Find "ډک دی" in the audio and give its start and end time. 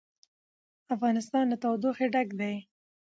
2.13-2.55